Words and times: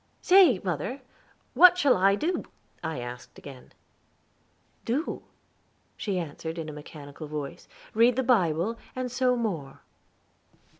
"Say, 0.23 0.57
mother, 0.63 1.03
what 1.53 1.77
shall 1.77 1.95
I 1.95 2.15
do?" 2.15 2.45
I 2.83 2.99
asked 2.99 3.37
again. 3.37 3.71
"Do," 4.83 5.21
she 5.95 6.17
answered 6.17 6.57
in 6.57 6.67
a 6.67 6.73
mechanical 6.73 7.27
voice; 7.27 7.67
"read 7.93 8.15
the 8.15 8.23
Bible, 8.23 8.79
and 8.95 9.11
sew 9.11 9.35
more." 9.35 9.81